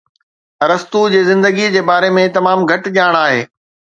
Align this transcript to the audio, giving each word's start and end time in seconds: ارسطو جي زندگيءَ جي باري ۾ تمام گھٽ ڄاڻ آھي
ارسطو 0.65 1.01
جي 1.13 1.19
زندگيءَ 1.29 1.69
جي 1.75 1.81
باري 1.89 2.09
۾ 2.17 2.23
تمام 2.37 2.59
گھٽ 2.71 2.83
ڄاڻ 2.95 3.13
آھي 3.25 3.39